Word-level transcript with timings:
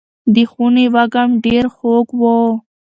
د 0.33 0.35
خونې 0.51 0.85
وږم 0.93 1.29
ډېر 1.45 1.65
خوږ 1.75 2.07
و. 2.19 2.21